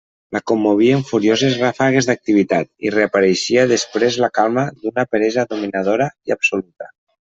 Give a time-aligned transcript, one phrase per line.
[0.35, 6.95] La commovien furioses ràfegues d'activitat i reapareixia després la calma d'una peresa dominadora i absoluta.